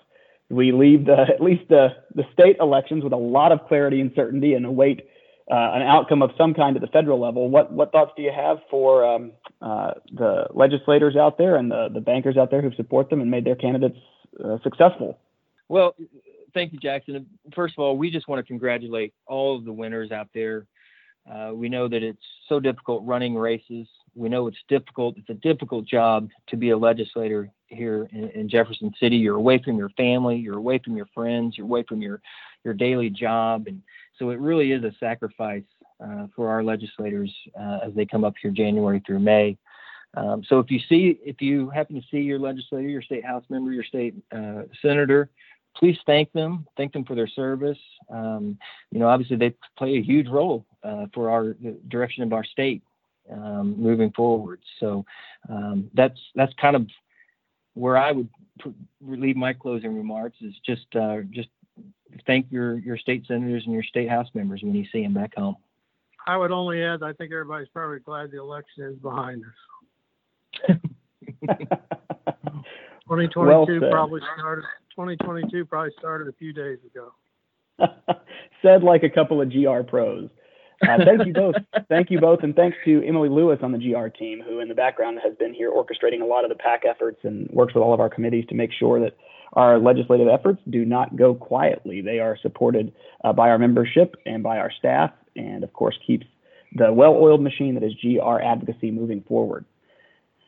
We 0.48 0.72
leave 0.72 1.04
the, 1.04 1.26
at 1.28 1.42
least 1.42 1.68
the, 1.68 1.88
the 2.14 2.24
state 2.32 2.56
elections 2.60 3.04
with 3.04 3.12
a 3.12 3.18
lot 3.18 3.52
of 3.52 3.66
clarity 3.68 4.00
and 4.00 4.10
certainty 4.14 4.54
and 4.54 4.64
await 4.64 5.06
uh, 5.50 5.72
an 5.74 5.82
outcome 5.82 6.22
of 6.22 6.30
some 6.36 6.52
kind 6.54 6.76
at 6.76 6.82
the 6.82 6.88
federal 6.88 7.20
level. 7.20 7.48
What 7.48 7.72
what 7.72 7.90
thoughts 7.92 8.12
do 8.16 8.22
you 8.22 8.32
have 8.34 8.58
for 8.70 9.04
um, 9.04 9.32
uh, 9.62 9.92
the 10.12 10.46
legislators 10.54 11.16
out 11.16 11.38
there 11.38 11.56
and 11.56 11.70
the, 11.70 11.88
the 11.92 12.00
bankers 12.00 12.36
out 12.36 12.50
there 12.50 12.60
who 12.60 12.72
support 12.74 13.08
them 13.10 13.20
and 13.20 13.30
made 13.30 13.44
their 13.44 13.56
candidates 13.56 13.98
uh, 14.44 14.58
successful? 14.62 15.18
Well, 15.68 15.94
thank 16.54 16.72
you, 16.72 16.78
Jackson. 16.78 17.26
First 17.54 17.74
of 17.76 17.82
all, 17.82 17.96
we 17.96 18.10
just 18.10 18.28
want 18.28 18.40
to 18.40 18.46
congratulate 18.46 19.14
all 19.26 19.56
of 19.56 19.64
the 19.64 19.72
winners 19.72 20.12
out 20.12 20.28
there. 20.34 20.66
Uh, 21.30 21.52
we 21.54 21.68
know 21.68 21.88
that 21.88 22.02
it's 22.02 22.22
so 22.48 22.58
difficult 22.58 23.04
running 23.04 23.34
races. 23.34 23.86
We 24.14 24.28
know 24.28 24.46
it's 24.46 24.58
difficult. 24.68 25.16
It's 25.18 25.28
a 25.28 25.34
difficult 25.34 25.86
job 25.86 26.30
to 26.48 26.56
be 26.56 26.70
a 26.70 26.78
legislator 26.78 27.50
here 27.66 28.08
in, 28.12 28.30
in 28.30 28.48
Jefferson 28.48 28.92
City. 28.98 29.16
You're 29.16 29.36
away 29.36 29.60
from 29.62 29.76
your 29.76 29.90
family. 29.90 30.36
You're 30.36 30.56
away 30.56 30.80
from 30.82 30.96
your 30.96 31.06
friends. 31.14 31.56
You're 31.56 31.66
away 31.66 31.84
from 31.88 32.00
your 32.00 32.20
your 32.64 32.74
daily 32.74 33.08
job, 33.08 33.66
and 33.66 33.82
so 34.18 34.30
it 34.30 34.38
really 34.38 34.72
is 34.72 34.84
a 34.84 34.92
sacrifice 34.98 35.62
uh, 36.04 36.26
for 36.34 36.48
our 36.48 36.62
legislators 36.62 37.32
uh, 37.60 37.78
as 37.86 37.94
they 37.94 38.06
come 38.06 38.24
up 38.24 38.34
here 38.40 38.50
January 38.50 39.02
through 39.06 39.18
May. 39.20 39.56
Um, 40.16 40.42
so 40.48 40.58
if 40.58 40.70
you 40.70 40.80
see, 40.88 41.18
if 41.24 41.40
you 41.40 41.70
happen 41.70 41.94
to 41.96 42.06
see 42.10 42.18
your 42.18 42.38
legislator, 42.38 42.88
your 42.88 43.02
state 43.02 43.24
house 43.24 43.44
member, 43.50 43.72
your 43.72 43.84
state 43.84 44.14
uh, 44.32 44.62
senator, 44.80 45.28
please 45.76 45.98
thank 46.06 46.32
them. 46.32 46.66
Thank 46.76 46.92
them 46.92 47.04
for 47.04 47.14
their 47.14 47.28
service. 47.28 47.78
Um, 48.10 48.58
you 48.90 48.98
know, 48.98 49.08
obviously 49.08 49.36
they 49.36 49.54
play 49.76 49.96
a 49.96 50.02
huge 50.02 50.28
role 50.28 50.64
uh, 50.82 51.06
for 51.12 51.30
our 51.30 51.54
direction 51.88 52.22
of 52.22 52.32
our 52.32 52.44
state. 52.44 52.82
um, 53.32 53.74
moving 53.78 54.10
forward. 54.12 54.60
So 54.80 55.04
um, 55.48 55.90
that's 55.94 56.18
that's 56.34 56.52
kind 56.60 56.76
of 56.76 56.86
where 57.74 57.96
I 57.96 58.12
would 58.12 58.28
leave 59.00 59.36
my 59.36 59.52
closing 59.52 59.96
remarks 59.96 60.38
is 60.40 60.54
just 60.64 60.86
uh, 60.96 61.18
just 61.30 61.48
thank 62.26 62.46
your 62.50 62.78
your 62.78 62.96
state 62.96 63.26
senators 63.26 63.62
and 63.64 63.74
your 63.74 63.82
state 63.82 64.08
house 64.08 64.28
members 64.34 64.62
when 64.62 64.74
you 64.74 64.84
see 64.92 65.02
them 65.02 65.14
back 65.14 65.34
home. 65.34 65.56
I 66.26 66.36
would 66.36 66.52
only 66.52 66.82
add, 66.82 67.02
I 67.02 67.14
think 67.14 67.32
everybody's 67.32 67.68
probably 67.68 68.00
glad 68.00 68.30
the 68.30 68.38
election 68.38 68.84
is 68.84 68.98
behind 68.98 69.42
us. 70.68 70.76
2022 73.08 73.80
well 73.80 73.90
probably 73.90 74.20
started. 74.38 74.64
2022 74.90 75.64
probably 75.64 75.92
started 75.98 76.28
a 76.28 76.32
few 76.32 76.52
days 76.52 76.78
ago. 76.84 77.12
Said 78.62 78.82
like 78.82 79.04
a 79.04 79.08
couple 79.08 79.40
of 79.40 79.50
GR 79.50 79.82
pros. 79.88 80.28
Uh, 80.86 80.98
thank 81.04 81.26
you 81.26 81.32
both. 81.32 81.54
thank 81.88 82.10
you 82.10 82.20
both, 82.20 82.40
and 82.42 82.54
thanks 82.54 82.76
to 82.84 83.02
Emily 83.06 83.28
Lewis 83.28 83.58
on 83.62 83.72
the 83.72 83.78
GR 83.78 84.08
team, 84.08 84.42
who 84.46 84.60
in 84.60 84.68
the 84.68 84.74
background 84.74 85.18
has 85.24 85.34
been 85.36 85.54
here 85.54 85.72
orchestrating 85.72 86.20
a 86.20 86.26
lot 86.26 86.44
of 86.44 86.50
the 86.50 86.56
PAC 86.56 86.82
efforts 86.88 87.20
and 87.24 87.48
works 87.50 87.74
with 87.74 87.82
all 87.82 87.94
of 87.94 88.00
our 88.00 88.10
committees 88.10 88.44
to 88.48 88.54
make 88.54 88.70
sure 88.72 89.00
that 89.00 89.16
our 89.54 89.78
legislative 89.78 90.28
efforts 90.28 90.60
do 90.68 90.84
not 90.84 91.16
go 91.16 91.34
quietly. 91.34 92.00
They 92.00 92.18
are 92.18 92.36
supported 92.40 92.92
uh, 93.24 93.32
by 93.32 93.48
our 93.48 93.58
membership 93.58 94.16
and 94.26 94.42
by 94.42 94.58
our 94.58 94.70
staff, 94.70 95.10
and 95.36 95.64
of 95.64 95.72
course 95.72 95.98
keeps 96.06 96.26
the 96.74 96.92
well-oiled 96.92 97.42
machine 97.42 97.74
that 97.74 97.82
is 97.82 97.94
GR 98.02 98.40
advocacy 98.40 98.90
moving 98.90 99.22
forward. 99.22 99.64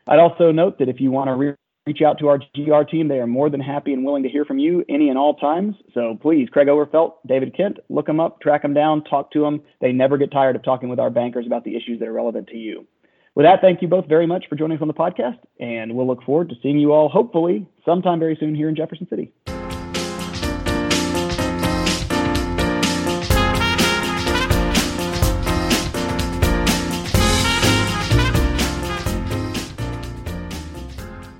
I'd 0.07 0.19
also 0.19 0.51
note 0.51 0.79
that 0.79 0.89
if 0.89 0.99
you 0.99 1.11
want 1.11 1.29
to 1.29 1.35
re- 1.35 1.55
reach 1.87 2.01
out 2.01 2.19
to 2.19 2.27
our 2.27 2.37
GR 2.37 2.83
team. 2.89 3.07
They 3.07 3.19
are 3.19 3.27
more 3.27 3.49
than 3.49 3.59
happy 3.59 3.93
and 3.93 4.05
willing 4.05 4.23
to 4.23 4.29
hear 4.29 4.45
from 4.45 4.59
you 4.59 4.85
any 4.87 5.09
and 5.09 5.17
all 5.17 5.35
times. 5.35 5.75
So 5.93 6.17
please, 6.21 6.47
Craig 6.49 6.67
Overfelt, 6.67 7.13
David 7.27 7.55
Kent, 7.55 7.79
look 7.89 8.05
them 8.05 8.19
up, 8.19 8.39
track 8.39 8.61
them 8.61 8.73
down, 8.73 9.03
talk 9.03 9.31
to 9.31 9.41
them. 9.41 9.61
They 9.79 9.91
never 9.91 10.17
get 10.17 10.31
tired 10.31 10.55
of 10.55 10.63
talking 10.63 10.89
with 10.89 10.99
our 10.99 11.09
bankers 11.09 11.45
about 11.45 11.63
the 11.63 11.75
issues 11.75 11.99
that 11.99 12.07
are 12.07 12.13
relevant 12.13 12.47
to 12.47 12.57
you. 12.57 12.85
With 13.33 13.45
that, 13.45 13.61
thank 13.61 13.81
you 13.81 13.87
both 13.87 14.07
very 14.07 14.27
much 14.27 14.45
for 14.49 14.55
joining 14.55 14.77
us 14.77 14.81
on 14.81 14.89
the 14.89 14.93
podcast, 14.93 15.39
and 15.57 15.95
we'll 15.95 16.07
look 16.07 16.21
forward 16.23 16.49
to 16.49 16.55
seeing 16.61 16.77
you 16.77 16.91
all 16.91 17.07
hopefully 17.07 17.65
sometime 17.85 18.19
very 18.19 18.35
soon 18.37 18.53
here 18.55 18.67
in 18.67 18.75
Jefferson 18.75 19.07
City. 19.09 19.31